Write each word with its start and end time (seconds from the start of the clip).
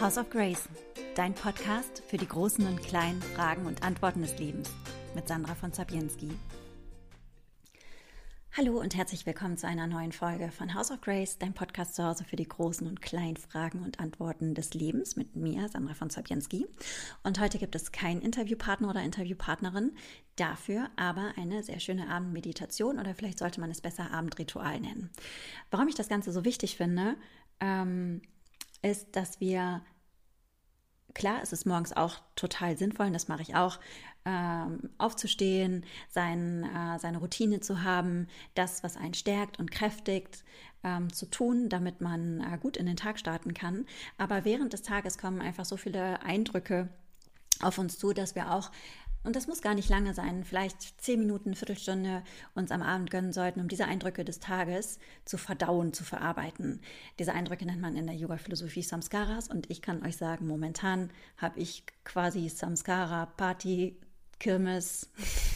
House 0.00 0.16
of 0.16 0.30
Grace, 0.30 0.66
dein 1.14 1.34
Podcast 1.34 2.02
für 2.08 2.16
die 2.16 2.26
großen 2.26 2.66
und 2.66 2.82
kleinen 2.82 3.20
Fragen 3.20 3.66
und 3.66 3.82
Antworten 3.82 4.22
des 4.22 4.38
Lebens 4.38 4.70
mit 5.14 5.28
Sandra 5.28 5.54
von 5.54 5.74
Zabienski. 5.74 6.30
Hallo 8.56 8.80
und 8.80 8.96
herzlich 8.96 9.26
willkommen 9.26 9.58
zu 9.58 9.66
einer 9.66 9.86
neuen 9.86 10.12
Folge 10.12 10.50
von 10.52 10.72
House 10.72 10.90
of 10.90 11.02
Grace, 11.02 11.36
dein 11.38 11.52
Podcast 11.52 11.96
zu 11.96 12.02
Hause 12.02 12.24
für 12.24 12.36
die 12.36 12.48
großen 12.48 12.86
und 12.86 13.02
kleinen 13.02 13.36
Fragen 13.36 13.82
und 13.82 14.00
Antworten 14.00 14.54
des 14.54 14.72
Lebens 14.72 15.16
mit 15.16 15.36
mir, 15.36 15.68
Sandra 15.68 15.92
von 15.92 16.08
Zabienski. 16.08 16.66
Und 17.22 17.38
heute 17.38 17.58
gibt 17.58 17.74
es 17.74 17.92
keinen 17.92 18.22
Interviewpartner 18.22 18.88
oder 18.88 19.02
Interviewpartnerin, 19.02 19.92
dafür 20.36 20.88
aber 20.96 21.34
eine 21.36 21.62
sehr 21.62 21.78
schöne 21.78 22.08
Abendmeditation 22.08 22.98
oder 22.98 23.14
vielleicht 23.14 23.38
sollte 23.38 23.60
man 23.60 23.70
es 23.70 23.82
besser 23.82 24.10
Abendritual 24.12 24.80
nennen. 24.80 25.10
Warum 25.70 25.88
ich 25.88 25.94
das 25.94 26.08
Ganze 26.08 26.32
so 26.32 26.46
wichtig 26.46 26.78
finde, 26.78 27.16
ähm, 27.60 28.22
ist, 28.82 29.16
dass 29.16 29.40
wir, 29.40 29.82
klar, 31.14 31.40
es 31.42 31.52
ist 31.52 31.66
morgens 31.66 31.92
auch 31.92 32.16
total 32.36 32.76
sinnvoll, 32.76 33.06
und 33.06 33.12
das 33.12 33.28
mache 33.28 33.42
ich 33.42 33.54
auch, 33.54 33.78
ähm, 34.24 34.90
aufzustehen, 34.98 35.84
sein, 36.08 36.64
äh, 36.64 36.98
seine 36.98 37.18
Routine 37.18 37.60
zu 37.60 37.82
haben, 37.82 38.28
das, 38.54 38.82
was 38.82 38.96
einen 38.96 39.14
stärkt 39.14 39.58
und 39.58 39.70
kräftigt, 39.70 40.44
ähm, 40.84 41.12
zu 41.12 41.26
tun, 41.26 41.68
damit 41.68 42.00
man 42.00 42.40
äh, 42.40 42.58
gut 42.58 42.76
in 42.76 42.86
den 42.86 42.96
Tag 42.96 43.18
starten 43.18 43.54
kann. 43.54 43.86
Aber 44.18 44.44
während 44.44 44.72
des 44.72 44.82
Tages 44.82 45.18
kommen 45.18 45.40
einfach 45.40 45.64
so 45.64 45.76
viele 45.76 46.22
Eindrücke 46.22 46.88
auf 47.62 47.78
uns 47.78 47.98
zu, 47.98 48.12
dass 48.12 48.34
wir 48.34 48.52
auch 48.52 48.70
und 49.22 49.36
das 49.36 49.46
muss 49.46 49.60
gar 49.60 49.74
nicht 49.74 49.90
lange 49.90 50.14
sein, 50.14 50.44
vielleicht 50.44 51.00
zehn 51.00 51.20
Minuten, 51.20 51.54
Viertelstunde 51.54 52.22
uns 52.54 52.70
am 52.70 52.80
Abend 52.80 53.10
gönnen 53.10 53.32
sollten, 53.32 53.60
um 53.60 53.68
diese 53.68 53.84
Eindrücke 53.84 54.24
des 54.24 54.40
Tages 54.40 54.98
zu 55.26 55.36
verdauen, 55.36 55.92
zu 55.92 56.04
verarbeiten. 56.04 56.80
Diese 57.18 57.34
Eindrücke 57.34 57.66
nennt 57.66 57.82
man 57.82 57.96
in 57.96 58.06
der 58.06 58.16
Yoga-Philosophie 58.16 58.82
Samskaras 58.82 59.48
und 59.48 59.70
ich 59.70 59.82
kann 59.82 60.02
euch 60.04 60.16
sagen, 60.16 60.46
momentan 60.46 61.10
habe 61.36 61.60
ich 61.60 61.84
quasi 62.04 62.48
Samskara, 62.48 63.26
Party, 63.26 64.00
Kirmes 64.38 65.10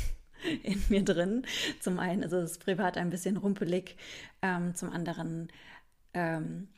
in 0.63 0.83
mir 0.91 1.03
drin. 1.03 1.47
Zum 1.81 1.99
einen 1.99 2.23
ist 2.23 2.33
es 2.33 2.59
privat 2.59 2.99
ein 2.99 3.09
bisschen 3.09 3.39
rumpelig, 3.39 3.97
ähm, 4.43 4.75
zum 4.75 4.91
anderen 4.91 5.49
ähm, 6.13 6.69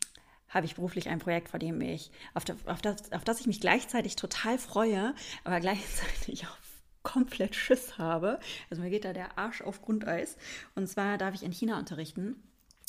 habe 0.48 0.66
ich 0.66 0.76
beruflich 0.76 1.08
ein 1.08 1.18
Projekt, 1.18 1.48
vor 1.48 1.58
dem 1.58 1.80
ich, 1.80 2.12
auf, 2.32 2.44
auf, 2.66 2.80
das, 2.80 3.10
auf 3.12 3.24
das 3.24 3.40
ich 3.40 3.48
mich 3.48 3.60
gleichzeitig 3.60 4.14
total 4.14 4.56
freue, 4.58 5.14
aber 5.42 5.58
gleichzeitig 5.66 6.46
auch 6.46 6.56
komplett 7.06 7.54
Schiss 7.54 7.98
habe. 7.98 8.40
Also 8.68 8.82
mir 8.82 8.90
geht 8.90 9.04
da 9.04 9.12
der 9.12 9.38
Arsch 9.38 9.62
auf 9.62 9.80
Grundeis. 9.80 10.36
Und 10.74 10.88
zwar 10.88 11.18
darf 11.18 11.34
ich 11.34 11.44
in 11.44 11.52
China 11.52 11.78
unterrichten. 11.78 12.42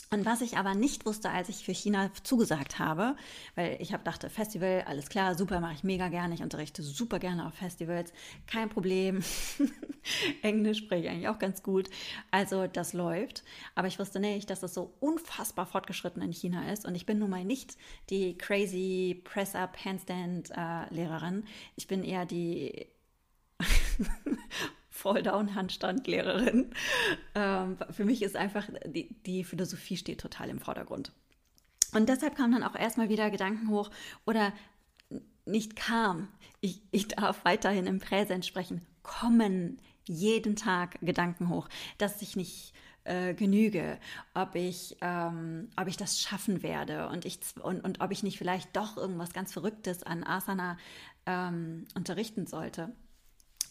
Und 0.09 0.25
was 0.25 0.39
ich 0.39 0.57
aber 0.57 0.73
nicht 0.73 1.05
wusste, 1.05 1.29
als 1.29 1.49
ich 1.49 1.65
für 1.65 1.73
China 1.73 2.09
zugesagt 2.23 2.79
habe, 2.79 3.15
weil 3.55 3.77
ich 3.79 3.91
habe 3.91 4.05
dachte, 4.05 4.29
Festival, 4.29 4.85
alles 4.87 5.09
klar, 5.09 5.35
super, 5.35 5.59
mache 5.59 5.73
ich 5.73 5.83
mega 5.83 6.07
gerne. 6.07 6.33
Ich 6.33 6.41
unterrichte 6.41 6.81
super 6.81 7.19
gerne 7.19 7.45
auf 7.45 7.55
Festivals, 7.55 8.13
kein 8.47 8.69
Problem. 8.69 9.21
Englisch 10.41 10.79
spreche 10.79 11.03
ich 11.03 11.09
eigentlich 11.09 11.27
auch 11.27 11.39
ganz 11.39 11.61
gut. 11.61 11.89
Also 12.31 12.67
das 12.67 12.93
läuft. 12.93 13.43
Aber 13.75 13.87
ich 13.87 13.99
wusste 13.99 14.21
nicht, 14.21 14.49
dass 14.49 14.63
es 14.63 14.73
so 14.73 14.93
unfassbar 14.99 15.65
fortgeschritten 15.65 16.21
in 16.23 16.31
China 16.31 16.71
ist. 16.71 16.85
Und 16.85 16.95
ich 16.95 17.05
bin 17.05 17.19
nun 17.19 17.29
mal 17.29 17.43
nicht 17.43 17.77
die 18.09 18.37
crazy 18.37 19.21
Press-Up, 19.25 19.77
Handstand-Lehrerin. 19.83 21.43
Äh, 21.43 21.47
ich 21.75 21.87
bin 21.87 22.03
eher 22.03 22.25
die 22.25 22.87
Fall-Down-Handstand-Lehrerin. 24.89 26.71
Ähm, 27.35 27.77
für 27.91 28.05
mich 28.05 28.23
ist 28.23 28.35
einfach, 28.35 28.67
die, 28.85 29.09
die 29.25 29.43
Philosophie 29.43 29.97
steht 29.97 30.19
total 30.19 30.49
im 30.49 30.59
Vordergrund. 30.59 31.11
Und 31.93 32.09
deshalb 32.09 32.35
kamen 32.35 32.53
dann 32.53 32.63
auch 32.63 32.75
erstmal 32.75 33.09
wieder 33.09 33.29
Gedanken 33.29 33.69
hoch 33.69 33.89
oder 34.25 34.53
nicht 35.45 35.75
kam. 35.75 36.27
Ich, 36.59 36.81
ich 36.91 37.07
darf 37.07 37.45
weiterhin 37.45 37.87
im 37.87 37.99
Präsens 37.99 38.47
sprechen. 38.47 38.85
Kommen 39.03 39.79
jeden 40.05 40.55
Tag 40.55 40.97
Gedanken 41.01 41.49
hoch, 41.49 41.69
dass 41.97 42.21
ich 42.21 42.35
nicht 42.35 42.73
äh, 43.03 43.33
genüge, 43.33 43.97
ob 44.33 44.55
ich, 44.55 44.97
ähm, 45.01 45.69
ob 45.77 45.87
ich 45.87 45.97
das 45.97 46.19
schaffen 46.19 46.61
werde 46.61 47.07
und, 47.09 47.25
ich, 47.25 47.39
und, 47.61 47.81
und 47.83 48.01
ob 48.01 48.11
ich 48.11 48.23
nicht 48.23 48.37
vielleicht 48.37 48.75
doch 48.75 48.97
irgendwas 48.97 49.33
ganz 49.33 49.53
Verrücktes 49.53 50.03
an 50.03 50.23
Asana 50.23 50.77
ähm, 51.25 51.85
unterrichten 51.95 52.47
sollte. 52.47 52.93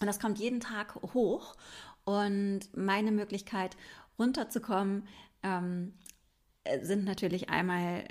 Und 0.01 0.07
das 0.07 0.21
kommt 0.21 0.39
jeden 0.39 0.61
Tag 0.61 0.95
hoch. 1.15 1.57
Und 2.05 2.61
meine 2.77 3.13
Möglichkeit, 3.13 3.77
runterzukommen, 4.19 5.07
ähm, 5.43 5.95
sind 6.83 7.05
natürlich 7.05 7.51
einmal 7.51 8.05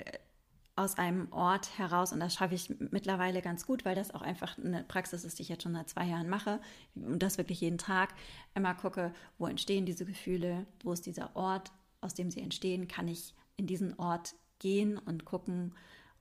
aus 0.76 0.98
einem 0.98 1.32
Ort 1.32 1.78
heraus, 1.78 2.12
und 2.12 2.20
das 2.20 2.34
schaffe 2.34 2.54
ich 2.54 2.68
mittlerweile 2.90 3.40
ganz 3.40 3.64
gut, 3.66 3.86
weil 3.86 3.94
das 3.94 4.14
auch 4.14 4.20
einfach 4.20 4.58
eine 4.58 4.84
Praxis 4.84 5.24
ist, 5.24 5.38
die 5.38 5.42
ich 5.42 5.48
jetzt 5.48 5.62
schon 5.62 5.72
seit 5.72 5.88
zwei 5.88 6.04
Jahren 6.04 6.28
mache, 6.28 6.60
und 6.94 7.22
das 7.22 7.38
wirklich 7.38 7.62
jeden 7.62 7.78
Tag 7.78 8.14
immer 8.54 8.74
gucke, 8.74 9.12
wo 9.38 9.46
entstehen 9.46 9.86
diese 9.86 10.04
Gefühle, 10.04 10.66
wo 10.84 10.92
ist 10.92 11.06
dieser 11.06 11.34
Ort, 11.34 11.72
aus 12.02 12.12
dem 12.12 12.30
sie 12.30 12.42
entstehen, 12.42 12.88
kann 12.88 13.08
ich 13.08 13.34
in 13.56 13.66
diesen 13.66 13.98
Ort 13.98 14.34
gehen 14.58 14.98
und 14.98 15.24
gucken, 15.24 15.74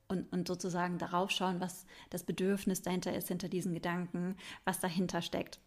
und, 0.07 0.31
und 0.31 0.47
sozusagen 0.47 0.97
darauf 0.97 1.31
schauen, 1.31 1.59
was 1.59 1.85
das 2.09 2.23
Bedürfnis 2.23 2.81
dahinter 2.81 3.15
ist, 3.15 3.27
hinter 3.27 3.49
diesen 3.49 3.73
Gedanken, 3.73 4.35
was 4.63 4.79
dahinter 4.79 5.21
steckt. 5.21 5.59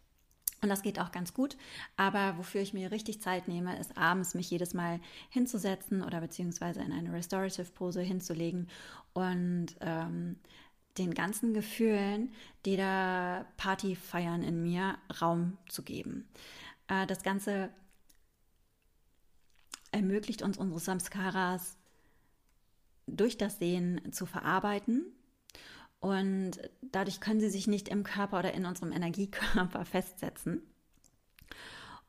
Und 0.61 0.69
das 0.69 0.81
geht 0.81 0.99
auch 0.99 1.11
ganz 1.11 1.33
gut. 1.33 1.57
Aber 1.95 2.37
wofür 2.37 2.61
ich 2.61 2.73
mir 2.73 2.91
richtig 2.91 3.21
Zeit 3.21 3.47
nehme, 3.47 3.79
ist 3.79 3.97
abends 3.97 4.33
mich 4.33 4.49
jedes 4.51 4.73
Mal 4.73 4.99
hinzusetzen 5.29 6.03
oder 6.03 6.19
beziehungsweise 6.19 6.81
in 6.81 6.91
eine 6.91 7.13
Restorative 7.13 7.71
Pose 7.71 8.01
hinzulegen 8.01 8.67
und 9.13 9.67
ähm, 9.79 10.37
den 10.97 11.13
ganzen 11.13 11.53
Gefühlen, 11.53 12.33
die 12.65 12.75
da 12.75 13.45
Party 13.57 13.95
feiern 13.95 14.43
in 14.43 14.61
mir, 14.61 14.97
Raum 15.21 15.57
zu 15.69 15.81
geben. 15.81 16.27
Äh, 16.87 17.07
das 17.07 17.23
Ganze 17.23 17.69
ermöglicht 19.91 20.41
uns 20.41 20.57
unsere 20.57 20.79
Samskaras 20.79 21.78
durch 23.17 23.37
das 23.37 23.59
Sehen 23.59 24.01
zu 24.11 24.25
verarbeiten. 24.25 25.05
Und 25.99 26.51
dadurch 26.81 27.19
können 27.19 27.41
sie 27.41 27.49
sich 27.49 27.67
nicht 27.67 27.89
im 27.89 28.03
Körper 28.03 28.39
oder 28.39 28.53
in 28.53 28.65
unserem 28.65 28.91
Energiekörper 28.91 29.85
festsetzen. 29.85 30.61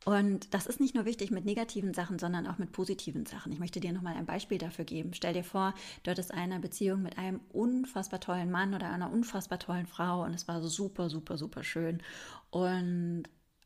Und 0.06 0.54
das 0.54 0.66
ist 0.66 0.80
nicht 0.80 0.94
nur 0.94 1.04
wichtig 1.04 1.30
mit 1.30 1.44
negativen 1.44 1.92
Sachen, 1.92 2.18
sondern 2.18 2.46
auch 2.46 2.56
mit 2.56 2.72
positiven 2.72 3.26
Sachen. 3.26 3.52
Ich 3.52 3.58
möchte 3.58 3.80
dir 3.80 3.92
nochmal 3.92 4.16
ein 4.16 4.24
Beispiel 4.24 4.56
dafür 4.56 4.86
geben. 4.86 5.12
Stell 5.12 5.34
dir 5.34 5.44
vor, 5.44 5.74
du 6.02 6.10
hattest 6.10 6.32
eine 6.32 6.58
Beziehung 6.58 7.02
mit 7.02 7.18
einem 7.18 7.40
unfassbar 7.50 8.18
tollen 8.18 8.50
Mann 8.50 8.74
oder 8.74 8.88
einer 8.88 9.12
unfassbar 9.12 9.58
tollen 9.58 9.86
Frau 9.86 10.24
und 10.24 10.32
es 10.32 10.48
war 10.48 10.62
super, 10.62 11.10
super, 11.10 11.36
super 11.36 11.62
schön. 11.62 12.02
Und 12.48 13.24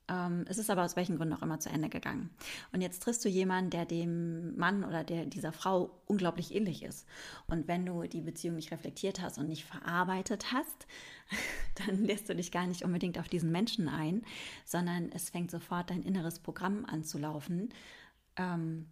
ähm, 0.09 0.45
es 0.49 0.59
ist 0.59 0.69
aber 0.71 0.85
aus 0.85 0.97
welchen 0.97 1.17
Gründen 1.17 1.35
auch 1.35 1.43
immer 1.43 1.61
zu 1.61 1.71
Ende 1.71 1.89
gegangen. 1.89 2.31
Und 2.73 2.83
jetzt 2.83 3.03
triffst 3.03 3.25
du 3.25 3.29
jemanden, 3.29 3.71
der 3.71 3.87
dem 3.87 4.57
Mann 4.57 4.85
oder 4.85 5.03
der 5.03 5.25
dieser 5.25 5.53
Frau 5.53 6.03
unglaublich 6.07 6.55
ähnlich 6.55 6.83
ist. 6.83 7.07
Und 7.47 7.69
wenn 7.69 7.87
du 7.87 8.03
die 8.03 8.21
Beziehung 8.21 8.57
nicht 8.57 8.71
reflektiert 8.71 9.23
hast 9.23 9.39
und 9.39 9.49
nicht 9.49 9.65
verarbeitet 9.65 10.53
hast, 10.53 10.87
dann 11.87 12.05
lässt 12.05 12.29
du 12.29 12.35
dich 12.35 12.53
gar 12.53 12.67
nicht 12.67 12.85
unbedingt 12.85 13.19
auf 13.19 13.29
diesen 13.29 13.51
Menschen 13.51 13.89
ein, 13.89 14.23
sondern 14.67 15.11
es 15.11 15.31
fängt 15.31 15.51
sofort 15.51 15.91
dein 15.91 16.03
inneres 16.03 16.39
Programm 16.39 16.85
an 16.85 17.05
zu 17.05 17.19
laufen. 17.19 17.71
Ähm, 18.37 18.87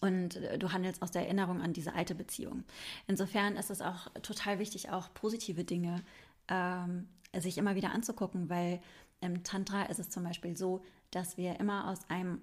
und 0.00 0.40
du 0.58 0.72
handelst 0.72 1.02
aus 1.02 1.10
der 1.10 1.22
Erinnerung 1.22 1.60
an 1.60 1.72
diese 1.72 1.94
alte 1.94 2.14
Beziehung. 2.14 2.64
Insofern 3.06 3.56
ist 3.56 3.70
es 3.70 3.82
auch 3.82 4.08
total 4.22 4.58
wichtig, 4.58 4.90
auch 4.90 5.12
positive 5.12 5.64
Dinge 5.64 6.02
ähm, 6.48 7.08
sich 7.38 7.58
immer 7.58 7.74
wieder 7.74 7.92
anzugucken, 7.92 8.48
weil 8.48 8.80
im 9.20 9.42
Tantra 9.44 9.84
ist 9.84 9.98
es 9.98 10.10
zum 10.10 10.24
Beispiel 10.24 10.56
so, 10.56 10.82
dass 11.10 11.36
wir 11.36 11.58
immer 11.60 11.88
aus 11.88 12.08
einem, 12.08 12.40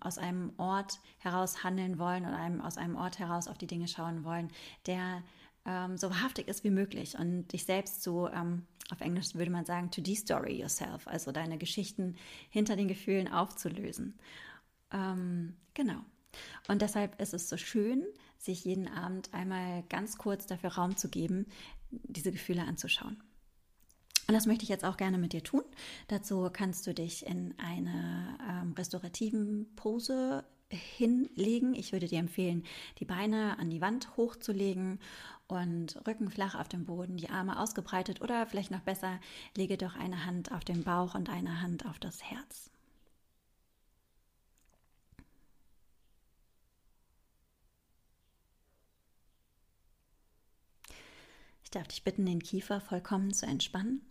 aus 0.00 0.18
einem 0.18 0.52
Ort 0.58 1.00
heraus 1.18 1.64
handeln 1.64 1.98
wollen 1.98 2.24
oder 2.24 2.36
einem, 2.36 2.60
aus 2.60 2.76
einem 2.76 2.96
Ort 2.96 3.18
heraus 3.18 3.48
auf 3.48 3.58
die 3.58 3.66
Dinge 3.66 3.88
schauen 3.88 4.24
wollen, 4.24 4.48
der 4.86 5.22
ähm, 5.64 5.96
so 5.96 6.10
wahrhaftig 6.10 6.48
ist 6.48 6.64
wie 6.64 6.70
möglich 6.70 7.16
und 7.18 7.48
dich 7.52 7.64
selbst 7.64 8.02
so, 8.02 8.28
ähm, 8.28 8.66
auf 8.90 9.00
Englisch 9.00 9.34
würde 9.34 9.50
man 9.50 9.64
sagen, 9.64 9.90
to 9.90 10.00
de-story 10.00 10.60
yourself, 10.60 11.06
also 11.06 11.32
deine 11.32 11.56
Geschichten 11.58 12.16
hinter 12.50 12.76
den 12.76 12.88
Gefühlen 12.88 13.28
aufzulösen. 13.28 14.18
Ähm, 14.90 15.56
genau. 15.74 16.00
Und 16.68 16.82
deshalb 16.82 17.20
ist 17.20 17.34
es 17.34 17.48
so 17.48 17.56
schön, 17.56 18.04
sich 18.38 18.64
jeden 18.64 18.88
Abend 18.88 19.32
einmal 19.32 19.84
ganz 19.88 20.18
kurz 20.18 20.46
dafür 20.46 20.70
Raum 20.70 20.96
zu 20.96 21.08
geben, 21.08 21.46
diese 21.90 22.32
Gefühle 22.32 22.62
anzuschauen. 22.62 23.22
Und 24.28 24.34
das 24.34 24.46
möchte 24.46 24.62
ich 24.62 24.68
jetzt 24.68 24.84
auch 24.84 24.96
gerne 24.96 25.18
mit 25.18 25.32
dir 25.32 25.42
tun. 25.42 25.64
Dazu 26.08 26.48
kannst 26.52 26.86
du 26.86 26.94
dich 26.94 27.26
in 27.26 27.54
eine 27.58 28.38
ähm, 28.48 28.72
restaurativen 28.72 29.66
Pose 29.76 30.44
hinlegen. 30.70 31.74
Ich 31.74 31.92
würde 31.92 32.06
dir 32.06 32.18
empfehlen, 32.18 32.64
die 32.98 33.04
Beine 33.04 33.58
an 33.58 33.68
die 33.68 33.80
Wand 33.80 34.16
hochzulegen 34.16 35.00
und 35.48 36.00
Rücken 36.06 36.30
flach 36.30 36.54
auf 36.54 36.68
dem 36.68 36.86
Boden, 36.86 37.16
die 37.16 37.28
Arme 37.28 37.60
ausgebreitet 37.60 38.22
oder 38.22 38.46
vielleicht 38.46 38.70
noch 38.70 38.80
besser, 38.80 39.20
lege 39.56 39.76
doch 39.76 39.96
eine 39.96 40.24
Hand 40.24 40.50
auf 40.52 40.64
den 40.64 40.82
Bauch 40.84 41.14
und 41.14 41.28
eine 41.28 41.60
Hand 41.60 41.84
auf 41.84 41.98
das 41.98 42.22
Herz. 42.22 42.72
darf 51.74 51.88
dich 51.88 52.04
bitten, 52.04 52.26
den 52.26 52.42
Kiefer 52.42 52.80
vollkommen 52.80 53.32
zu 53.32 53.46
entspannen. 53.46 54.02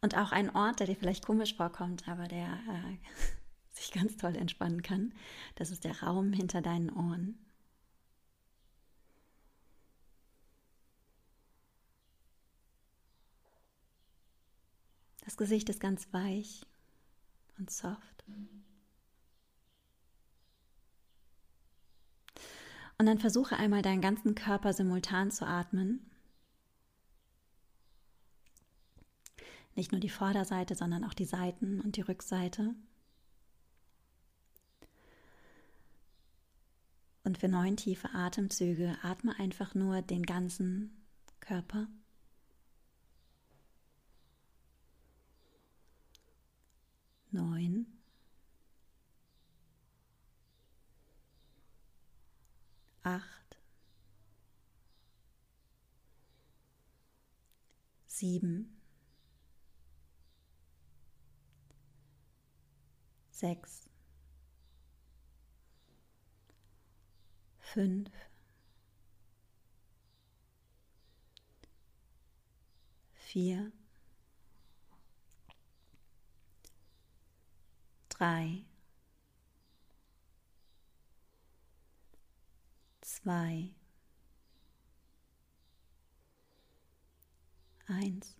Und 0.00 0.16
auch 0.16 0.32
ein 0.32 0.54
Ort, 0.54 0.80
der 0.80 0.86
dir 0.86 0.96
vielleicht 0.96 1.24
komisch 1.24 1.56
vorkommt, 1.56 2.06
aber 2.08 2.28
der 2.28 2.46
äh, 2.46 2.98
sich 3.72 3.92
ganz 3.92 4.16
toll 4.16 4.36
entspannen 4.36 4.82
kann, 4.82 5.12
das 5.56 5.70
ist 5.70 5.84
der 5.84 6.02
Raum 6.02 6.32
hinter 6.32 6.62
deinen 6.62 6.90
Ohren. 6.90 7.38
Das 15.24 15.36
Gesicht 15.36 15.68
ist 15.68 15.80
ganz 15.80 16.12
weich 16.12 16.64
und 17.58 17.70
soft. 17.70 18.24
Und 22.98 23.06
dann 23.06 23.18
versuche 23.18 23.56
einmal 23.56 23.82
deinen 23.82 24.00
ganzen 24.00 24.34
Körper 24.34 24.72
simultan 24.72 25.30
zu 25.30 25.46
atmen. 25.46 26.10
Nicht 29.76 29.92
nur 29.92 30.00
die 30.00 30.08
Vorderseite, 30.08 30.74
sondern 30.74 31.04
auch 31.04 31.14
die 31.14 31.24
Seiten 31.24 31.80
und 31.80 31.96
die 31.96 32.00
Rückseite. 32.00 32.74
Und 37.22 37.38
für 37.38 37.48
neun 37.48 37.76
tiefe 37.76 38.10
Atemzüge 38.14 38.96
atme 39.02 39.38
einfach 39.38 39.74
nur 39.74 40.02
den 40.02 40.24
ganzen 40.24 40.96
Körper. 41.40 41.86
Neun. 47.30 47.86
acht, 53.06 53.56
sieben, 58.06 58.75
sechs, 63.36 63.86
fünf, 67.58 68.10
vier, 73.14 73.70
drei, 78.08 78.64
zwei, 83.02 83.74
eins. 87.88 88.36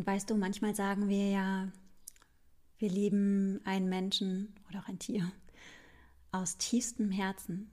Und 0.00 0.06
weißt 0.06 0.30
du, 0.30 0.36
manchmal 0.38 0.74
sagen 0.74 1.10
wir 1.10 1.28
ja, 1.28 1.70
wir 2.78 2.88
lieben 2.88 3.60
einen 3.66 3.90
Menschen 3.90 4.54
oder 4.66 4.78
auch 4.78 4.88
ein 4.88 4.98
Tier 4.98 5.30
aus 6.32 6.56
tiefstem 6.56 7.10
Herzen. 7.10 7.70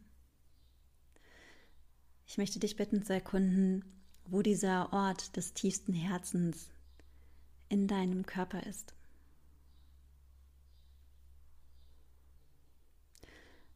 Ich 2.25 2.38
möchte 2.38 2.59
dich 2.59 2.75
bitten 2.75 3.01
zu 3.01 3.13
erkunden, 3.13 3.85
wo 4.25 4.41
dieser 4.41 4.91
Ort 4.91 5.38
des 5.38 5.53
tiefsten 5.53 5.94
Herzens 5.94 6.69
in 7.69 7.88
deinem 7.88 8.25
Körper 8.25 8.62
ist. 8.68 8.94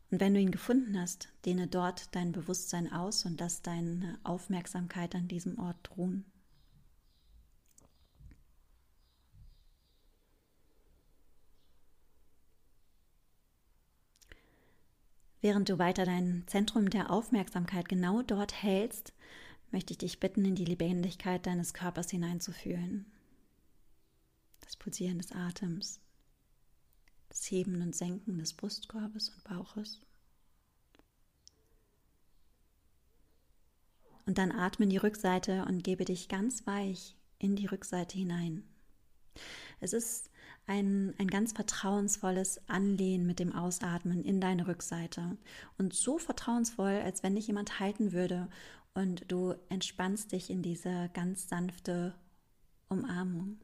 Und 0.09 0.19
wenn 0.19 0.33
du 0.33 0.41
ihn 0.41 0.51
gefunden 0.51 0.99
hast, 0.99 1.29
dehne 1.45 1.67
dort 1.67 2.13
dein 2.13 2.33
Bewusstsein 2.33 2.91
aus 2.91 3.23
und 3.23 3.39
lass 3.39 3.61
deine 3.61 4.19
Aufmerksamkeit 4.25 5.15
an 5.15 5.29
diesem 5.29 5.57
Ort 5.57 5.95
ruhen. 5.95 6.25
Während 15.41 15.69
du 15.69 15.79
weiter 15.79 16.05
dein 16.05 16.43
Zentrum 16.45 16.89
der 16.91 17.09
Aufmerksamkeit 17.09 17.89
genau 17.89 18.21
dort 18.21 18.61
hältst, 18.61 19.13
möchte 19.71 19.93
ich 19.93 19.97
dich 19.97 20.19
bitten, 20.19 20.45
in 20.45 20.53
die 20.53 20.65
Lebendigkeit 20.65 21.45
deines 21.47 21.73
Körpers 21.73 22.11
hineinzufühlen. 22.11 23.11
Das 24.59 24.75
Pulsieren 24.75 25.17
des 25.17 25.31
Atems, 25.31 25.99
das 27.29 27.49
Heben 27.49 27.81
und 27.81 27.95
Senken 27.95 28.37
des 28.37 28.53
Brustkorbes 28.53 29.29
und 29.29 29.43
Bauches. 29.43 29.99
Und 34.27 34.37
dann 34.37 34.51
atme 34.51 34.83
in 34.83 34.91
die 34.91 34.97
Rückseite 34.97 35.65
und 35.65 35.83
gebe 35.83 36.05
dich 36.05 36.29
ganz 36.29 36.67
weich 36.67 37.15
in 37.39 37.55
die 37.55 37.65
Rückseite 37.65 38.17
hinein. 38.17 38.63
Es 39.81 39.93
ist 39.93 40.29
ein, 40.67 41.13
ein 41.17 41.27
ganz 41.27 41.53
vertrauensvolles 41.53 42.61
Anlehnen 42.69 43.25
mit 43.25 43.39
dem 43.39 43.53
Ausatmen 43.53 44.23
in 44.23 44.39
deine 44.39 44.67
Rückseite. 44.67 45.37
Und 45.77 45.93
so 45.93 46.19
vertrauensvoll, 46.19 47.01
als 47.03 47.23
wenn 47.23 47.35
dich 47.35 47.47
jemand 47.47 47.79
halten 47.79 48.13
würde 48.13 48.47
und 48.93 49.29
du 49.29 49.55
entspannst 49.69 50.31
dich 50.31 50.51
in 50.51 50.61
diese 50.61 51.09
ganz 51.13 51.49
sanfte 51.49 52.13
Umarmung. 52.89 53.59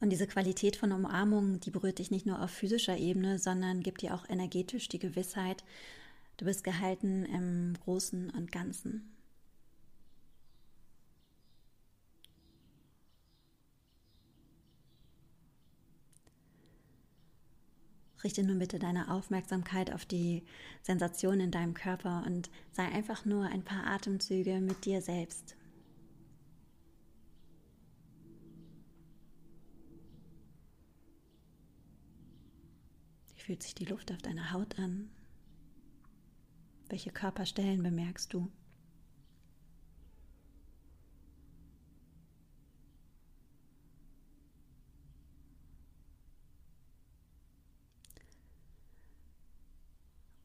Und 0.00 0.10
diese 0.10 0.26
Qualität 0.26 0.76
von 0.76 0.90
Umarmung, 0.90 1.60
die 1.60 1.70
berührt 1.70 1.98
dich 1.98 2.10
nicht 2.10 2.26
nur 2.26 2.42
auf 2.42 2.50
physischer 2.50 2.96
Ebene, 2.96 3.38
sondern 3.38 3.82
gibt 3.82 4.02
dir 4.02 4.14
auch 4.14 4.28
energetisch 4.28 4.88
die 4.88 4.98
Gewissheit, 4.98 5.62
du 6.38 6.46
bist 6.46 6.64
gehalten 6.64 7.24
im 7.26 7.74
Großen 7.84 8.30
und 8.30 8.50
Ganzen. 8.50 9.21
Richte 18.24 18.44
nun 18.44 18.60
bitte 18.60 18.78
deine 18.78 19.10
Aufmerksamkeit 19.10 19.92
auf 19.92 20.06
die 20.06 20.44
Sensation 20.82 21.40
in 21.40 21.50
deinem 21.50 21.74
Körper 21.74 22.22
und 22.24 22.50
sei 22.70 22.84
einfach 22.84 23.24
nur 23.24 23.46
ein 23.46 23.64
paar 23.64 23.84
Atemzüge 23.86 24.60
mit 24.60 24.84
dir 24.84 25.02
selbst. 25.02 25.56
Wie 33.34 33.40
fühlt 33.40 33.62
sich 33.64 33.74
die 33.74 33.86
Luft 33.86 34.12
auf 34.12 34.22
deiner 34.22 34.52
Haut 34.52 34.78
an? 34.78 35.10
Welche 36.88 37.10
Körperstellen 37.10 37.82
bemerkst 37.82 38.32
du? 38.32 38.48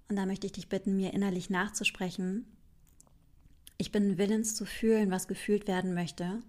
Und 0.09 0.15
da 0.15 0.25
möchte 0.25 0.47
ich 0.47 0.53
dich 0.53 0.69
bitten, 0.69 0.95
mir 0.95 1.13
innerlich 1.13 1.49
nachzusprechen. 1.49 2.45
Ich 3.77 3.91
bin 3.91 4.17
willens 4.17 4.55
zu 4.55 4.65
fühlen, 4.65 5.11
was 5.11 5.27
gefühlt 5.27 5.67
werden 5.67 5.93
möchte. 5.93 6.41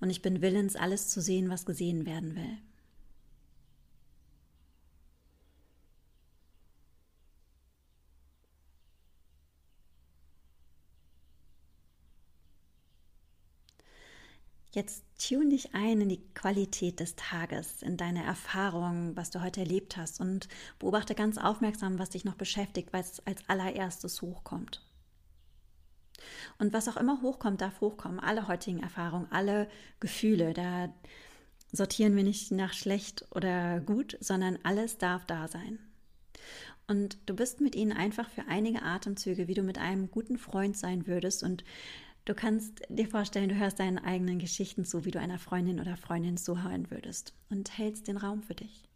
Und 0.00 0.10
ich 0.10 0.20
bin 0.20 0.42
willens, 0.42 0.76
alles 0.76 1.08
zu 1.08 1.20
sehen, 1.20 1.48
was 1.48 1.64
gesehen 1.64 2.06
werden 2.06 2.34
will. 2.36 2.58
Jetzt 14.74 15.04
tune 15.18 15.50
dich 15.50 15.72
ein 15.72 16.00
in 16.00 16.08
die 16.08 16.20
Qualität 16.34 16.98
des 16.98 17.14
Tages, 17.14 17.80
in 17.80 17.96
deine 17.96 18.24
Erfahrungen, 18.24 19.16
was 19.16 19.30
du 19.30 19.40
heute 19.40 19.60
erlebt 19.60 19.96
hast 19.96 20.20
und 20.20 20.48
beobachte 20.80 21.14
ganz 21.14 21.38
aufmerksam, 21.38 22.00
was 22.00 22.10
dich 22.10 22.24
noch 22.24 22.34
beschäftigt, 22.34 22.88
was 22.92 23.24
als 23.24 23.48
allererstes 23.48 24.20
hochkommt. 24.20 24.84
Und 26.58 26.72
was 26.72 26.88
auch 26.88 26.96
immer 26.96 27.22
hochkommt, 27.22 27.60
darf 27.60 27.80
hochkommen. 27.80 28.18
Alle 28.18 28.48
heutigen 28.48 28.82
Erfahrungen, 28.82 29.30
alle 29.30 29.68
Gefühle, 30.00 30.54
da 30.54 30.92
sortieren 31.70 32.16
wir 32.16 32.24
nicht 32.24 32.50
nach 32.50 32.72
schlecht 32.72 33.26
oder 33.30 33.78
gut, 33.78 34.18
sondern 34.20 34.58
alles 34.64 34.98
darf 34.98 35.24
da 35.24 35.46
sein. 35.46 35.78
Und 36.88 37.16
du 37.26 37.34
bist 37.34 37.60
mit 37.60 37.76
ihnen 37.76 37.92
einfach 37.92 38.28
für 38.28 38.46
einige 38.48 38.82
Atemzüge, 38.82 39.46
wie 39.46 39.54
du 39.54 39.62
mit 39.62 39.78
einem 39.78 40.10
guten 40.10 40.36
Freund 40.36 40.76
sein 40.76 41.06
würdest 41.06 41.44
und 41.44 41.62
Du 42.26 42.34
kannst 42.34 42.80
dir 42.88 43.06
vorstellen, 43.06 43.50
du 43.50 43.56
hörst 43.56 43.80
deinen 43.80 43.98
eigenen 43.98 44.38
Geschichten 44.38 44.86
zu, 44.86 45.04
wie 45.04 45.10
du 45.10 45.20
einer 45.20 45.38
Freundin 45.38 45.78
oder 45.78 45.98
Freundin 45.98 46.38
zuhören 46.38 46.90
würdest 46.90 47.34
und 47.50 47.76
hältst 47.76 48.08
den 48.08 48.16
Raum 48.16 48.42
für 48.42 48.54
dich. 48.54 48.88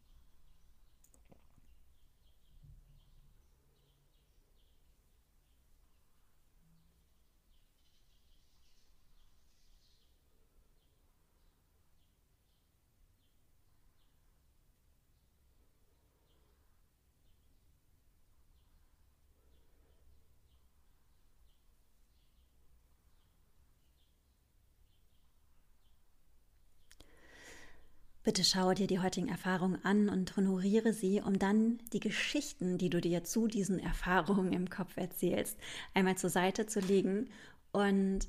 Bitte 28.28 28.44
schaue 28.44 28.74
dir 28.74 28.86
die 28.86 29.00
heutigen 29.00 29.28
Erfahrungen 29.28 29.82
an 29.86 30.10
und 30.10 30.36
honoriere 30.36 30.92
sie, 30.92 31.22
um 31.22 31.38
dann 31.38 31.78
die 31.94 31.98
Geschichten, 31.98 32.76
die 32.76 32.90
du 32.90 33.00
dir 33.00 33.24
zu 33.24 33.46
diesen 33.46 33.78
Erfahrungen 33.78 34.52
im 34.52 34.68
Kopf 34.68 34.98
erzählst, 34.98 35.56
einmal 35.94 36.18
zur 36.18 36.28
Seite 36.28 36.66
zu 36.66 36.80
legen 36.80 37.30
und 37.72 38.28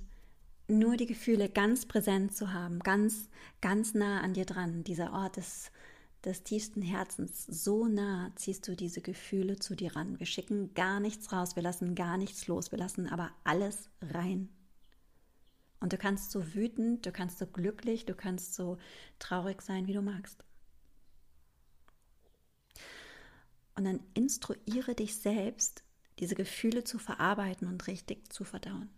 nur 0.70 0.96
die 0.96 1.06
Gefühle 1.06 1.50
ganz 1.50 1.86
präsent 1.86 2.34
zu 2.34 2.54
haben, 2.54 2.80
ganz, 2.80 3.28
ganz 3.60 3.94
nah 3.94 4.22
an 4.22 4.34
dir 4.34 4.46
dran. 4.46 4.86
Dieser 4.86 5.12
Ort 5.12 5.36
des, 5.36 5.70
des 6.24 6.44
tiefsten 6.44 6.82
Herzens, 6.82 7.46
so 7.46 7.86
nah 7.86 8.32
ziehst 8.36 8.70
du 8.70 8.78
diese 8.78 9.02
Gefühle 9.02 9.60
zu 9.60 9.76
dir 9.76 9.98
ran. 9.98 10.18
Wir 10.18 10.28
schicken 10.28 10.74
gar 10.76 11.02
nichts 11.02 11.34
raus, 11.34 11.58
wir 11.58 11.64
lassen 11.64 11.94
gar 11.96 12.16
nichts 12.16 12.48
los, 12.48 12.72
wir 12.72 12.80
lassen 12.80 13.10
aber 13.10 13.32
alles 13.44 13.90
rein. 14.14 14.48
Und 15.80 15.94
du 15.94 15.98
kannst 15.98 16.32
so 16.32 16.54
wütend, 16.54 17.06
du 17.06 17.12
kannst 17.12 17.40
so 17.40 17.48
glücklich, 17.48 18.06
du 18.06 18.14
kannst 18.14 18.54
so 18.54 18.78
traurig 19.18 19.62
sein, 19.62 19.88
wie 19.88 19.94
du 19.94 20.02
magst. 20.02 20.44
Und 23.76 23.86
dann 23.86 24.02
instruiere 24.14 24.94
dich 24.94 25.16
selbst, 25.16 25.84
diese 26.20 26.36
Gefühle 26.36 26.84
zu 26.84 27.00
verarbeiten 27.00 27.68
und 27.68 27.88
richtig 27.88 28.32
zu 28.34 28.44
verdauen. 28.44 28.90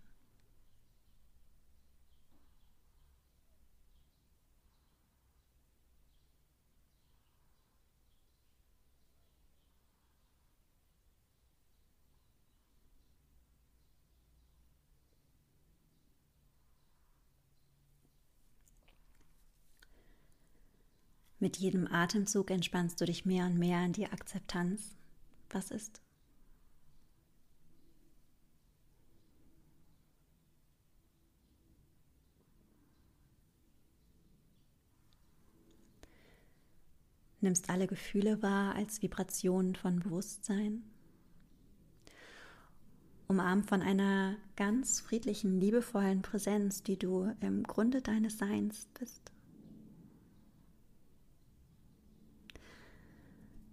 Mit 21.41 21.57
jedem 21.57 21.91
Atemzug 21.91 22.51
entspannst 22.51 23.01
du 23.01 23.05
dich 23.05 23.25
mehr 23.25 23.47
und 23.47 23.57
mehr 23.57 23.83
in 23.83 23.93
die 23.93 24.05
Akzeptanz. 24.05 24.95
Was 25.49 25.71
ist? 25.71 25.99
Nimmst 37.39 37.71
alle 37.71 37.87
Gefühle 37.87 38.43
wahr 38.43 38.75
als 38.75 39.01
Vibrationen 39.01 39.73
von 39.73 39.99
Bewusstsein. 39.99 40.83
Umarmt 43.27 43.67
von 43.67 43.81
einer 43.81 44.35
ganz 44.55 45.01
friedlichen, 45.01 45.59
liebevollen 45.59 46.21
Präsenz, 46.21 46.83
die 46.83 46.99
du 46.99 47.35
im 47.39 47.63
Grunde 47.63 48.03
deines 48.03 48.37
Seins 48.37 48.87
bist. 48.99 49.31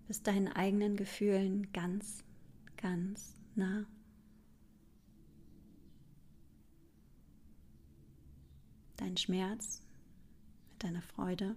Bist 0.08 0.26
deinen 0.26 0.48
eigenen 0.48 0.96
Gefühlen 0.96 1.70
ganz, 1.74 2.24
ganz 2.78 3.36
nah. 3.54 3.84
Dein 8.96 9.18
Schmerz 9.18 9.82
mit 10.70 10.82
deiner 10.82 11.02
Freude, 11.02 11.56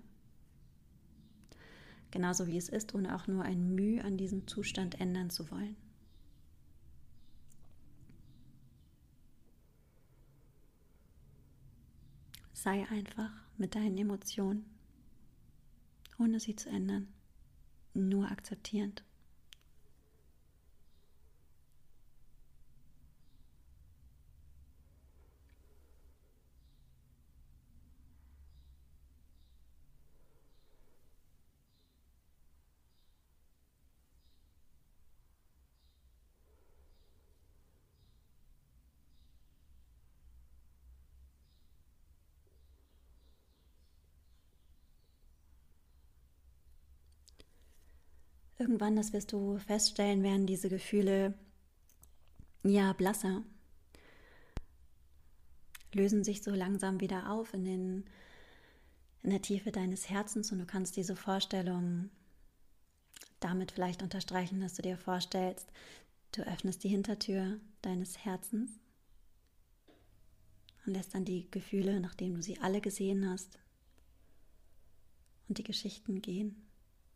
genauso 2.12 2.46
wie 2.46 2.58
es 2.58 2.68
ist, 2.68 2.94
ohne 2.94 3.16
auch 3.16 3.26
nur 3.26 3.44
ein 3.44 3.74
Mühe 3.74 4.04
an 4.04 4.18
diesem 4.18 4.46
Zustand 4.48 5.00
ändern 5.00 5.30
zu 5.30 5.50
wollen. 5.50 5.78
Sei 12.52 12.86
einfach 12.90 13.32
mit 13.58 13.76
deinen 13.76 13.98
Emotionen, 13.98 14.66
ohne 16.20 16.42
sie 16.42 16.58
zu 16.58 16.68
ändern 16.70 17.08
nur 17.94 18.30
akzeptierend. 18.32 19.04
Irgendwann, 48.62 48.96
das 48.96 49.12
wirst 49.12 49.34
du 49.34 49.58
feststellen, 49.58 50.22
werden 50.22 50.46
diese 50.46 50.70
Gefühle 50.70 51.34
ja 52.62 52.94
blasser, 52.94 53.42
lösen 55.94 56.24
sich 56.24 56.44
so 56.44 56.52
langsam 56.52 57.02
wieder 57.02 57.32
auf 57.32 57.56
in, 57.56 57.66
den, 57.66 58.06
in 59.24 59.32
der 59.32 59.42
Tiefe 59.42 59.72
deines 59.72 60.12
Herzens 60.12 60.52
und 60.52 60.60
du 60.60 60.68
kannst 60.68 60.96
diese 60.96 61.16
Vorstellung 61.16 62.12
damit 63.40 63.72
vielleicht 63.72 64.04
unterstreichen, 64.04 64.62
dass 64.62 64.76
du 64.76 64.84
dir 64.84 64.96
vorstellst, 64.96 65.68
du 66.32 66.44
öffnest 66.44 66.84
die 66.84 66.90
Hintertür 66.90 67.60
deines 67.82 68.20
Herzens 68.20 68.70
und 70.86 70.94
lässt 70.94 71.16
dann 71.16 71.26
die 71.26 71.50
Gefühle, 71.50 72.00
nachdem 72.00 72.36
du 72.36 72.44
sie 72.44 72.60
alle 72.60 72.80
gesehen 72.80 73.28
hast, 73.28 73.58
und 75.48 75.58
die 75.58 75.64
Geschichten 75.64 76.22
gehen 76.22 76.56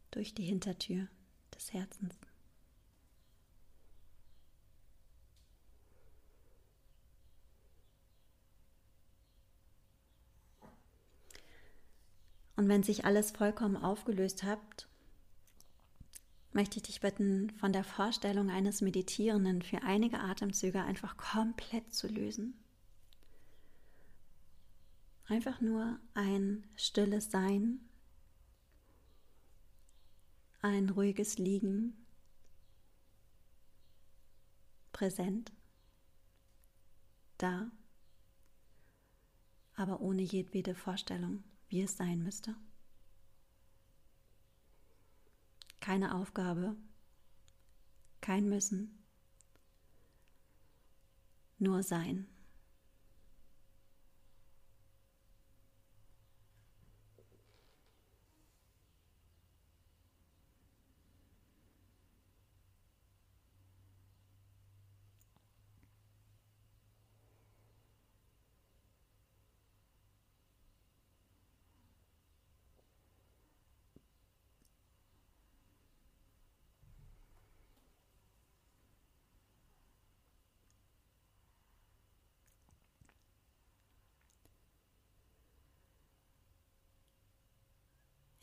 durch 0.09 0.33
die 0.33 0.45
Hintertür 0.45 1.07
des 1.55 1.73
Herzens. 1.73 2.15
Und 12.57 12.69
wenn 12.69 12.83
sich 12.83 13.05
alles 13.05 13.31
vollkommen 13.31 13.75
aufgelöst 13.75 14.43
hat, 14.43 14.87
möchte 16.53 16.77
ich 16.77 16.83
dich 16.83 17.01
bitten, 17.01 17.49
von 17.59 17.73
der 17.73 17.83
Vorstellung 17.83 18.49
eines 18.49 18.81
Meditierenden 18.81 19.61
für 19.61 19.83
einige 19.83 20.19
Atemzüge 20.19 20.81
einfach 20.81 21.17
komplett 21.17 21.93
zu 21.93 22.07
lösen. 22.07 22.53
Einfach 25.27 25.59
nur 25.59 25.99
ein 26.13 26.63
stilles 26.77 27.29
Sein 27.29 27.81
ein 30.65 30.89
ruhiges 30.89 31.37
Liegen, 31.37 31.93
präsent, 34.93 35.53
da, 37.37 37.69
aber 39.75 40.01
ohne 40.01 40.23
jedwede 40.23 40.73
Vorstellung, 40.73 41.43
wie 41.67 41.81
es 41.81 41.95
sein 41.97 42.23
müsste. 42.23 42.55
Keine 45.81 46.15
Aufgabe, 46.15 46.75
kein 48.21 48.49
Müssen, 48.49 49.03
nur 51.59 51.83
Sein. 51.83 52.27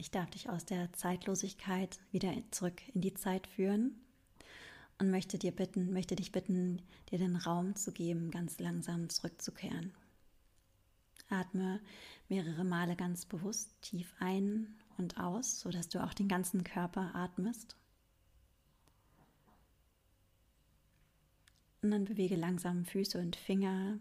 Ich 0.02 0.10
darf 0.10 0.28
dich 0.30 0.50
aus 0.50 0.64
der 0.64 0.92
Zeitlosigkeit 0.94 2.00
wieder 2.10 2.34
zurück 2.50 2.82
in 2.92 3.02
die 3.02 3.14
Zeit 3.14 3.46
führen 3.46 3.94
und 4.98 5.12
möchte 5.12 5.38
dir 5.38 5.52
bitten, 5.52 5.92
möchte 5.92 6.16
dich 6.16 6.32
bitten, 6.32 6.82
dir 7.08 7.18
den 7.18 7.36
Raum 7.36 7.76
zu 7.76 7.92
geben, 7.92 8.32
ganz 8.32 8.58
langsam 8.58 9.08
zurückzukehren. 9.10 9.94
Atme 11.28 11.78
mehrere 12.28 12.64
Male 12.64 12.96
ganz 12.96 13.26
bewusst 13.26 13.80
tief 13.80 14.12
ein 14.18 14.74
und 14.98 15.20
aus, 15.20 15.60
sodass 15.60 15.88
du 15.88 16.02
auch 16.02 16.14
den 16.14 16.26
ganzen 16.26 16.64
Körper 16.64 17.14
atmest. 17.14 17.76
Und 21.80 21.92
dann 21.92 22.06
bewege 22.06 22.34
langsam 22.34 22.84
Füße 22.84 23.20
und 23.20 23.36
Finger. 23.36 24.00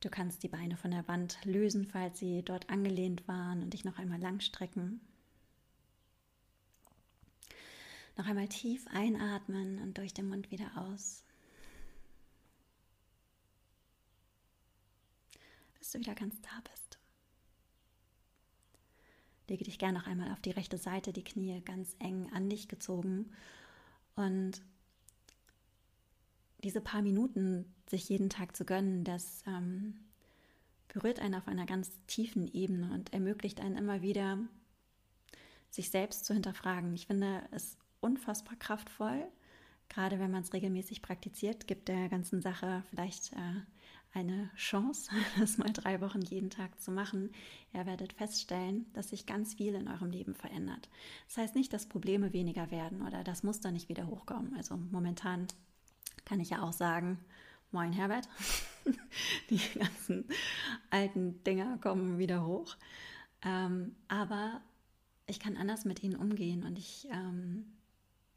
Du 0.00 0.10
kannst 0.10 0.44
die 0.44 0.48
Beine 0.48 0.76
von 0.76 0.92
der 0.92 1.08
Wand 1.08 1.38
lösen, 1.44 1.84
falls 1.84 2.20
sie 2.20 2.42
dort 2.42 2.70
angelehnt 2.70 3.26
waren 3.26 3.62
und 3.62 3.74
dich 3.74 3.84
noch 3.84 3.98
einmal 3.98 4.20
langstrecken. 4.20 5.00
Noch 8.16 8.26
einmal 8.26 8.48
tief 8.48 8.86
einatmen 8.88 9.80
und 9.80 9.98
durch 9.98 10.14
den 10.14 10.28
Mund 10.28 10.50
wieder 10.50 10.70
aus. 10.76 11.24
Bis 15.78 15.92
du 15.92 15.98
wieder 15.98 16.14
ganz 16.14 16.40
da 16.42 16.60
bist. 16.70 16.98
Lege 19.48 19.64
dich 19.64 19.78
gerne 19.78 19.98
noch 19.98 20.06
einmal 20.06 20.30
auf 20.32 20.40
die 20.40 20.50
rechte 20.50 20.78
Seite, 20.78 21.12
die 21.12 21.24
Knie 21.24 21.60
ganz 21.62 21.96
eng 21.98 22.30
an 22.32 22.50
dich 22.50 22.68
gezogen 22.68 23.32
und 24.14 24.62
diese 26.64 26.80
paar 26.80 27.02
Minuten 27.02 27.72
sich 27.88 28.08
jeden 28.08 28.30
Tag 28.30 28.56
zu 28.56 28.64
gönnen, 28.64 29.04
das 29.04 29.42
ähm, 29.46 29.94
berührt 30.88 31.20
einen 31.20 31.34
auf 31.34 31.48
einer 31.48 31.66
ganz 31.66 31.90
tiefen 32.06 32.46
Ebene 32.52 32.92
und 32.92 33.12
ermöglicht 33.12 33.60
einen 33.60 33.76
immer 33.76 34.02
wieder, 34.02 34.38
sich 35.70 35.90
selbst 35.90 36.24
zu 36.24 36.34
hinterfragen. 36.34 36.94
Ich 36.94 37.06
finde 37.06 37.42
es 37.50 37.76
unfassbar 38.00 38.56
kraftvoll, 38.56 39.26
gerade 39.88 40.18
wenn 40.18 40.30
man 40.30 40.42
es 40.42 40.52
regelmäßig 40.52 41.02
praktiziert, 41.02 41.66
gibt 41.66 41.88
der 41.88 42.08
ganzen 42.08 42.40
Sache 42.40 42.82
vielleicht 42.90 43.32
äh, 43.32 43.60
eine 44.12 44.50
Chance, 44.56 45.10
das 45.38 45.58
mal 45.58 45.72
drei 45.72 46.00
Wochen 46.00 46.22
jeden 46.22 46.50
Tag 46.50 46.80
zu 46.80 46.90
machen. 46.90 47.30
Ihr 47.72 47.86
werdet 47.86 48.14
feststellen, 48.14 48.86
dass 48.94 49.10
sich 49.10 49.26
ganz 49.26 49.54
viel 49.54 49.74
in 49.74 49.88
eurem 49.88 50.10
Leben 50.10 50.34
verändert. 50.34 50.88
Das 51.28 51.36
heißt 51.38 51.54
nicht, 51.54 51.72
dass 51.72 51.86
Probleme 51.86 52.32
weniger 52.32 52.70
werden 52.70 53.02
oder 53.02 53.22
das 53.24 53.42
Muster 53.42 53.70
nicht 53.70 53.88
wieder 53.88 54.06
hochkommen. 54.06 54.56
Also 54.56 54.76
momentan 54.76 55.46
kann 56.28 56.40
ich 56.40 56.50
ja 56.50 56.62
auch 56.62 56.72
sagen, 56.72 57.18
moin 57.72 57.92
Herbert, 57.92 58.28
die 59.50 59.60
ganzen 59.78 60.26
alten 60.90 61.42
Dinger 61.44 61.78
kommen 61.78 62.18
wieder 62.18 62.44
hoch. 62.44 62.76
Ähm, 63.42 63.96
aber 64.08 64.60
ich 65.26 65.40
kann 65.40 65.56
anders 65.56 65.84
mit 65.84 66.02
ihnen 66.02 66.16
umgehen 66.16 66.64
und 66.64 66.78
ich, 66.78 67.08
ähm, 67.10 67.66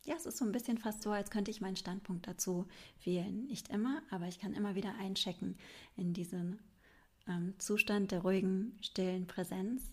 ja, 0.05 0.15
es 0.15 0.25
ist 0.25 0.37
so 0.37 0.45
ein 0.45 0.51
bisschen 0.51 0.77
fast 0.77 1.03
so, 1.03 1.11
als 1.11 1.31
könnte 1.31 1.51
ich 1.51 1.61
meinen 1.61 1.75
Standpunkt 1.75 2.27
dazu 2.27 2.67
wählen. 3.03 3.45
Nicht 3.47 3.69
immer, 3.69 4.01
aber 4.09 4.27
ich 4.27 4.39
kann 4.39 4.53
immer 4.53 4.75
wieder 4.75 4.95
einchecken 4.99 5.57
in 5.95 6.13
diesen 6.13 6.59
ähm, 7.27 7.53
Zustand 7.57 8.11
der 8.11 8.21
ruhigen, 8.21 8.77
stillen 8.81 9.27
Präsenz, 9.27 9.83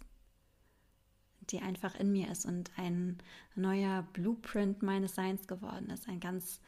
die 1.51 1.61
einfach 1.61 1.95
in 1.95 2.13
mir 2.13 2.31
ist 2.31 2.47
und 2.47 2.71
ein 2.77 3.19
neuer 3.55 4.03
Blueprint 4.13 4.83
meines 4.83 5.15
Seins 5.15 5.47
geworden 5.47 5.91
ist, 5.91 6.09
ein 6.09 6.21
ganz 6.21 6.61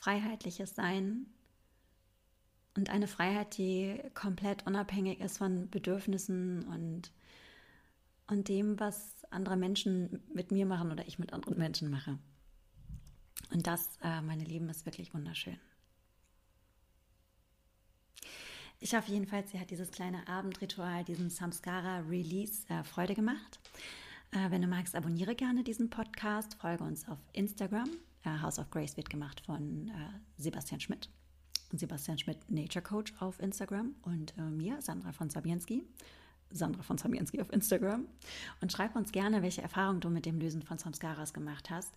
freiheitliches 0.00 0.74
Sein 0.74 1.26
und 2.76 2.90
eine 2.90 3.06
Freiheit, 3.06 3.56
die 3.58 4.00
komplett 4.14 4.66
unabhängig 4.66 5.20
ist 5.20 5.38
von 5.38 5.68
Bedürfnissen 5.70 6.64
und, 6.64 7.12
und 8.26 8.48
dem, 8.48 8.80
was 8.80 9.24
andere 9.30 9.56
Menschen 9.56 10.22
mit 10.32 10.50
mir 10.50 10.66
machen 10.66 10.90
oder 10.90 11.06
ich 11.06 11.18
mit 11.18 11.32
anderen 11.32 11.58
Menschen 11.58 11.90
mache. 11.90 12.18
Und 13.52 13.66
das, 13.66 13.98
äh, 14.02 14.22
meine 14.22 14.44
Lieben, 14.44 14.68
ist 14.68 14.86
wirklich 14.86 15.12
wunderschön. 15.12 15.58
Ich 18.78 18.94
hoffe 18.94 19.12
jedenfalls, 19.12 19.50
sie 19.50 19.60
hat 19.60 19.70
dieses 19.70 19.90
kleine 19.90 20.26
Abendritual, 20.26 21.04
diesen 21.04 21.28
Samskara 21.28 21.98
Release 22.08 22.66
äh, 22.70 22.82
Freude 22.84 23.14
gemacht. 23.14 23.60
Äh, 24.30 24.50
wenn 24.50 24.62
du 24.62 24.68
magst, 24.68 24.94
abonniere 24.94 25.34
gerne 25.34 25.62
diesen 25.62 25.90
Podcast, 25.90 26.54
folge 26.54 26.84
uns 26.84 27.06
auf 27.06 27.18
Instagram 27.34 27.90
House 28.24 28.58
of 28.58 28.70
Grace 28.70 28.96
wird 28.96 29.10
gemacht 29.10 29.40
von 29.40 29.88
äh, 29.88 29.92
Sebastian 30.36 30.80
Schmidt. 30.80 31.08
Sebastian 31.72 32.18
Schmidt 32.18 32.50
Nature 32.50 32.82
Coach 32.82 33.14
auf 33.20 33.40
Instagram 33.40 33.94
und 34.02 34.36
äh, 34.36 34.42
mir, 34.42 34.80
Sandra 34.82 35.12
von 35.12 35.30
Sabienski. 35.30 35.84
Sandra 36.50 36.82
von 36.82 36.98
Sabienski 36.98 37.40
auf 37.40 37.52
Instagram. 37.52 38.06
Und 38.60 38.72
schreib 38.72 38.96
uns 38.96 39.12
gerne, 39.12 39.42
welche 39.42 39.62
Erfahrungen 39.62 40.00
du 40.00 40.10
mit 40.10 40.26
dem 40.26 40.40
Lösen 40.40 40.62
von 40.62 40.78
Samskaras 40.78 41.32
gemacht 41.32 41.70
hast, 41.70 41.92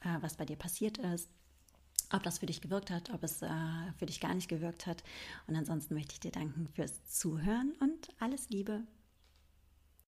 äh, 0.00 0.16
was 0.20 0.36
bei 0.36 0.44
dir 0.44 0.56
passiert 0.56 0.98
ist, 0.98 1.30
ob 2.12 2.22
das 2.22 2.40
für 2.40 2.46
dich 2.46 2.60
gewirkt 2.60 2.90
hat, 2.90 3.10
ob 3.10 3.22
es 3.22 3.42
äh, 3.42 3.48
für 3.98 4.06
dich 4.06 4.20
gar 4.20 4.34
nicht 4.34 4.48
gewirkt 4.48 4.86
hat. 4.86 5.02
Und 5.46 5.56
ansonsten 5.56 5.94
möchte 5.94 6.14
ich 6.14 6.20
dir 6.20 6.32
danken 6.32 6.68
fürs 6.68 7.04
Zuhören 7.06 7.74
und 7.80 8.08
alles 8.18 8.50
Liebe. 8.50 8.82